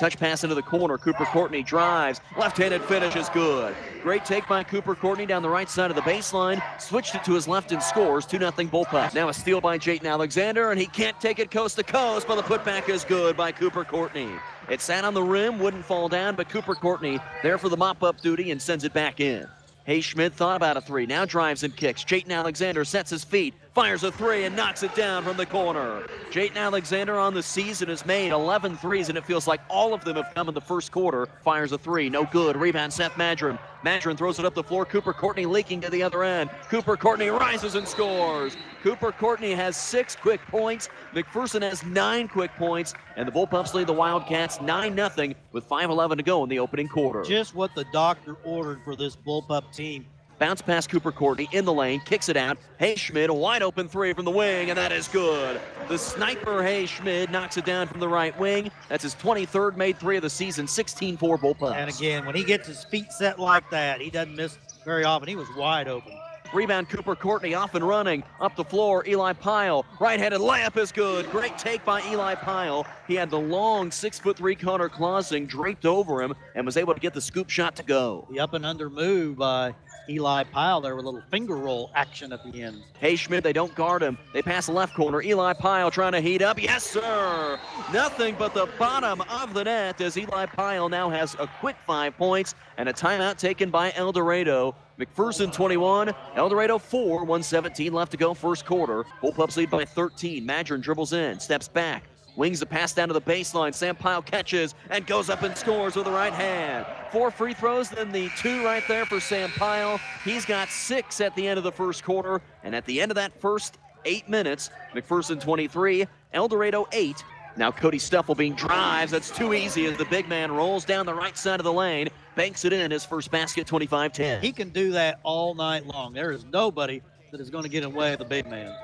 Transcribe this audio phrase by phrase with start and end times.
[0.00, 0.96] Touch pass into the corner.
[0.96, 2.22] Cooper Courtney drives.
[2.38, 3.76] Left-handed finish is good.
[4.02, 6.62] Great take by Cooper Courtney down the right side of the baseline.
[6.80, 8.24] Switched it to his left and scores.
[8.24, 9.12] 2 0 Bullpups.
[9.12, 12.36] Now a steal by Jayton Alexander, and he can't take it coast to coast, but
[12.36, 14.30] the putback is good by Cooper Courtney.
[14.70, 18.22] It sat on the rim, wouldn't fall down, but Cooper Courtney there for the mop-up
[18.22, 19.46] duty and sends it back in.
[19.84, 22.04] Hayes Schmidt thought about a three, now drives and kicks.
[22.04, 26.06] Jayton Alexander sets his feet, fires a three, and knocks it down from the corner.
[26.30, 30.04] Jayton Alexander on the season has made 11 threes, and it feels like all of
[30.04, 31.26] them have come in the first quarter.
[31.42, 32.56] Fires a three, no good.
[32.56, 33.58] Rebound, Seth Madron.
[33.84, 34.84] Madron throws it up the floor.
[34.84, 36.50] Cooper Courtney leaking to the other end.
[36.68, 38.56] Cooper Courtney rises and scores.
[38.82, 40.88] Cooper Courtney has six quick points.
[41.14, 46.16] McPherson has nine quick points, and the Bullpups lead the Wildcats 9 0 with 5.11
[46.16, 47.22] to go in the opening quarter.
[47.22, 50.06] Just what the doctor ordered for this Bullpup team.
[50.40, 52.56] Bounce past Cooper Courtney in the lane, kicks it out.
[52.78, 55.60] Hayes Schmidt, a wide open three from the wing, and that is good.
[55.86, 58.70] The sniper Hayes Schmidt knocks it down from the right wing.
[58.88, 61.76] That's his 23rd made three of the season, 16 4 Bullpups.
[61.76, 65.28] And again, when he gets his feet set like that, he doesn't miss very often.
[65.28, 66.14] He was wide open.
[66.54, 68.24] Rebound Cooper Courtney off and running.
[68.40, 69.84] Up the floor, Eli Pyle.
[70.00, 71.30] Right-handed layup is good.
[71.30, 72.86] Great take by Eli Pyle.
[73.06, 76.94] He had the long six foot three Connor Clausing draped over him and was able
[76.94, 78.26] to get the scoop shot to go.
[78.30, 79.74] The up and under move by
[80.10, 82.82] Eli Pyle there with a little finger roll action at the end.
[82.98, 84.18] Hayes Schmidt, they don't guard him.
[84.32, 85.22] They pass the left corner.
[85.22, 86.60] Eli Pyle trying to heat up.
[86.60, 87.58] Yes, sir.
[87.92, 92.16] Nothing but the bottom of the net as Eli Pyle now has a quick five
[92.16, 94.74] points and a timeout taken by El Dorado.
[94.98, 99.04] McPherson 21, El Dorado 4, 117 left to go first quarter.
[99.22, 100.46] Bullpups lead by 13.
[100.46, 102.04] Madron dribbles in, steps back,
[102.36, 103.74] Wings the pass down to the baseline.
[103.74, 106.86] Sam Pyle catches and goes up and scores with the right hand.
[107.12, 110.00] Four free throws, then the two right there for Sam Pyle.
[110.24, 112.40] He's got six at the end of the first quarter.
[112.62, 117.24] And at the end of that first eight minutes, McPherson 23, El Dorado 8.
[117.56, 119.10] Now Cody Stufflebean drives.
[119.10, 122.08] That's too easy as the big man rolls down the right side of the lane,
[122.36, 124.40] banks it in his first basket, 25-10.
[124.40, 126.12] He can do that all night long.
[126.12, 128.74] There is nobody that is going to get in the way of the big man.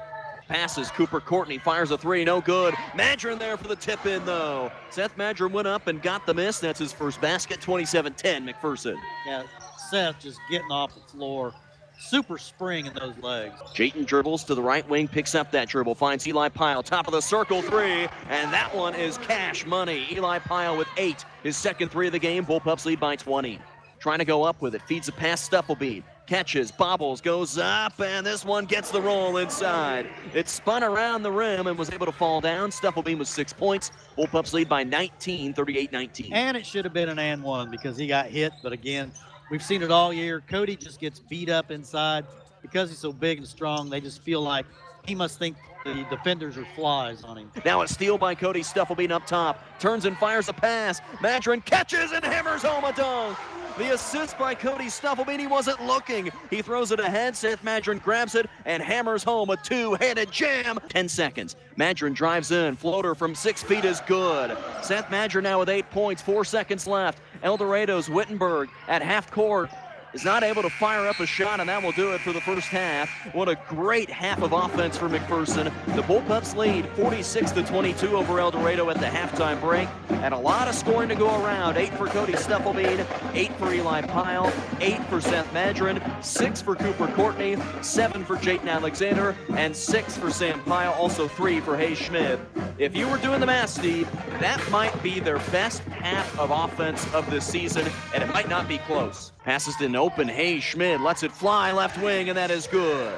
[0.49, 0.91] Passes.
[0.91, 2.25] Cooper Courtney fires a three.
[2.25, 2.75] No good.
[2.95, 4.71] Madron there for the tip in, though.
[4.91, 6.61] Seth Madron went up and got the miss.
[6.61, 7.61] That's his first basket.
[7.61, 8.97] 27 10, McPherson.
[9.27, 9.45] Yeah,
[9.91, 11.53] Seth just getting off the floor.
[11.99, 13.55] Super spring in those legs.
[13.75, 17.15] Jayton dribbles to the right wing, picks up that dribble, finds Eli Pyle, top of
[17.15, 20.07] the circle three, and that one is cash money.
[20.13, 22.45] Eli Pyle with eight, his second three of the game.
[22.45, 23.59] Bullpups lead by 20.
[23.99, 28.27] Trying to go up with it, feeds a pass Stufflebean catches, bobbles, goes up, and
[28.27, 30.09] this one gets the roll inside.
[30.35, 32.71] It spun around the rim and was able to fall down.
[32.71, 33.93] Stufflebean with six points.
[34.17, 36.31] Bullpups lead by 19, 38-19.
[36.33, 39.13] And it should have been an and one because he got hit, but again,
[39.51, 40.43] we've seen it all year.
[40.49, 42.25] Cody just gets beat up inside
[42.63, 43.89] because he's so big and strong.
[43.89, 44.67] They just feel like
[45.05, 47.53] he must think the defenders are flies on him.
[47.65, 49.63] Now a steal by Cody Stufflebean up top.
[49.79, 51.01] Turns and fires a pass.
[51.19, 53.39] Madron catches and hammers home a dunk.
[53.79, 55.39] The assist by Cody Stufflebean.
[55.39, 56.31] He wasn't looking.
[56.49, 57.37] He throws it ahead.
[57.37, 60.79] Seth Madron grabs it and hammers home a two-handed jam.
[60.89, 61.57] 10 seconds.
[61.77, 62.75] Madron drives in.
[62.75, 64.57] Floater from six feet is good.
[64.81, 66.23] Seth Madron now with eight points.
[66.23, 67.21] Four seconds left.
[67.43, 69.69] El Dorado's Wittenberg at half court
[70.17, 72.41] is not able to fire up a shot, and that will do it for the
[72.41, 73.11] first half.
[73.35, 75.65] What a great half of offense for McPherson.
[75.95, 80.39] The Bullpups lead 46 to 22 over El Dorado at the halftime break, and a
[80.39, 81.77] lot of scoring to go around.
[81.77, 84.51] Eight for Cody Stufflebean, eight for Eli Pyle,
[84.81, 90.31] eight for Seth Madron, six for Cooper Courtney, seven for Jayton Alexander, and six for
[90.31, 90.95] Sam Pyle.
[90.95, 92.41] Also three for Hayes Schmidt.
[92.79, 94.11] If you were doing the math, Steve,
[94.41, 98.67] that might be their best half of offense of this season, and it might not
[98.67, 99.33] be close.
[99.47, 100.27] Passes to an open.
[100.27, 103.15] Hayes Schmidt lets it fly left wing, and that is good.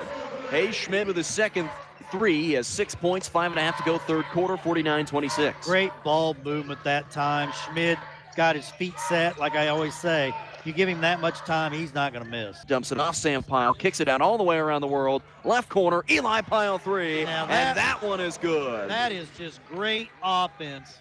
[0.51, 1.71] Hayes Schmidt with his second
[2.13, 2.43] three.
[2.43, 5.67] He has six points, five and a half to go, third quarter, 49 26.
[5.67, 7.51] Great ball movement that time.
[7.53, 7.97] Schmidt
[8.37, 10.35] got his feet set, like I always say.
[10.67, 12.63] You give him that much time, he's not going to miss.
[12.65, 15.23] Dumps it off Sam Pyle, kicks it out all the way around the world.
[15.45, 18.91] Left corner, Eli Pyle three, that, and that one is good.
[18.91, 20.99] That is just great offense,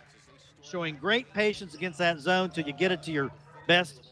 [0.61, 3.29] showing great patience against that zone till you get it to your
[3.67, 4.06] best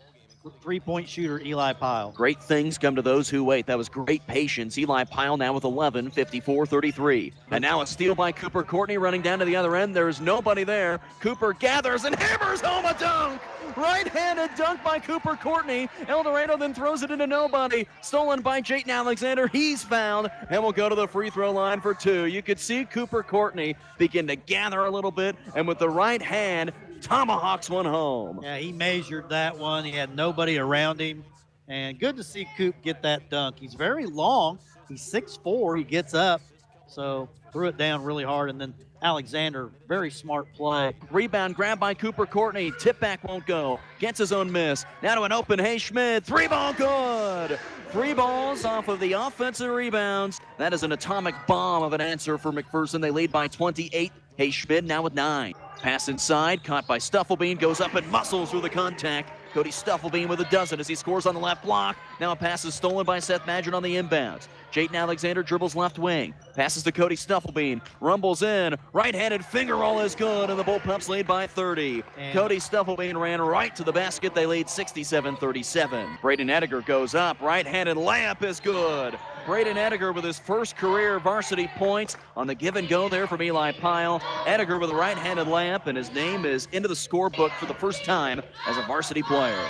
[0.50, 2.12] three point shooter Eli Pyle.
[2.12, 3.65] Great things come to those who wait.
[3.65, 4.77] That was great patience.
[4.77, 7.33] Eli Pyle now with 11, 54 33.
[7.51, 9.95] And now a steal by Cooper Courtney running down to the other end.
[9.95, 11.00] There's nobody there.
[11.19, 13.42] Cooper gathers and hammers home a dunk.
[13.75, 15.89] Right handed dunk by Cooper Courtney.
[16.07, 17.86] El Dorado then throws it into nobody.
[18.01, 19.48] Stolen by Jayton Alexander.
[19.48, 22.25] He's fouled and will go to the free throw line for two.
[22.25, 26.21] You could see Cooper Courtney begin to gather a little bit and with the right
[26.21, 26.71] hand
[27.06, 28.42] tomahawks one home.
[28.44, 29.86] Yeah, he measured that one.
[29.86, 31.24] He had nobody around him.
[31.68, 33.60] And good to see Coop get that dunk.
[33.60, 34.60] He's very long.
[34.90, 35.78] He's 6'4.
[35.78, 36.42] He gets up.
[36.88, 40.94] So threw it down really hard and then Alexander, very smart play.
[41.12, 42.72] Rebound grab by Cooper Courtney.
[42.80, 43.80] Tip back won't go.
[44.00, 44.84] Gets his own miss.
[45.04, 46.25] Now to an open Hayes Schmidt.
[46.25, 47.60] Three ball good.
[47.92, 50.42] Three balls off of the offensive rebounds.
[50.58, 53.00] That is an atomic bomb of an answer for McPherson.
[53.00, 54.12] They lead by 28.
[54.38, 55.54] Hayes Schmidt now with nine.
[55.81, 59.31] Pass inside, caught by Stufflebean, goes up and muscles through the contact.
[59.54, 61.95] Cody Stufflebean with a dozen as he scores on the left block.
[62.19, 64.48] Now a pass is stolen by Seth Madron on the inbounds.
[64.72, 66.33] Jayton Alexander dribbles left wing.
[66.56, 67.81] Passes to Cody Stufflebean.
[68.01, 68.75] Rumbles in.
[68.92, 72.04] Right-handed finger roll is good, and the Bullpups lead by 30.
[72.18, 74.36] And- Cody Stufflebean ran right to the basket.
[74.36, 76.19] They lead 67-37.
[76.22, 77.39] Braden Ediger goes up.
[77.39, 79.18] Right-handed layup is good.
[79.45, 83.42] Braden Ediger with his first career varsity points on the give and go there from
[83.44, 84.19] Eli Pyle.
[84.45, 88.03] Ediger with a right-handed lamp, and his name is into the scorebook for the first
[88.03, 89.63] time as a varsity player.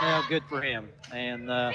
[0.00, 0.90] Yeah, good for him.
[1.12, 1.72] And uh,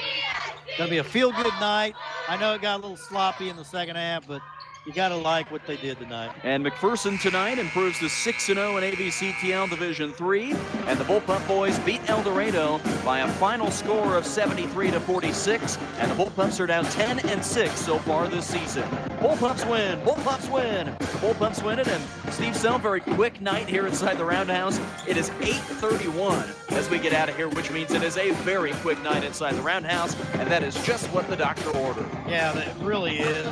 [0.77, 1.95] gonna be a feel-good night.
[2.27, 4.41] I know it got a little sloppy in the second half, but
[4.87, 6.31] you gotta like what they did tonight.
[6.43, 10.51] And McPherson tonight improves to 6 0 in AVCTL Division 3.
[10.87, 15.77] And the Bullpup boys beat El Dorado by a final score of 73 to 46.
[15.99, 18.83] And the Bullpups are down 10 and 6 so far this season.
[19.19, 19.99] Bullpups win.
[20.01, 20.85] Bullpups win.
[20.99, 21.87] The Bullpups win it.
[21.89, 22.01] And
[22.33, 24.79] Steve Sell, very quick night here inside the Roundhouse.
[25.05, 28.71] It is 8:31 as we get out of here, which means it is a very
[28.75, 30.15] quick night inside the Roundhouse.
[30.35, 32.07] And that is just what the doctor ordered.
[32.25, 33.47] Yeah, it really is.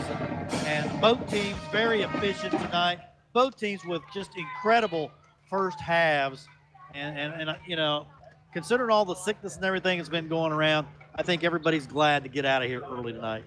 [0.66, 3.00] And both teams very efficient tonight.
[3.34, 5.12] Both teams with just incredible
[5.50, 6.48] first halves.
[6.94, 8.08] And, and, and uh, you know,
[8.54, 12.30] considering all the sickness and everything that's been going around, I think everybody's glad to
[12.30, 13.44] get out of here early tonight.